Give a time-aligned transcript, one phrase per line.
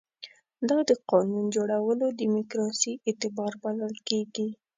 [0.69, 4.47] دا د قانون جوړولو دیموکراسي اعتبار بلل کېږي.